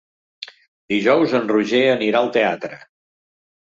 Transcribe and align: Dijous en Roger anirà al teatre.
Dijous 0.95 1.37
en 1.43 1.47
Roger 1.53 1.85
anirà 1.93 2.25
al 2.25 2.35
teatre. 2.41 2.85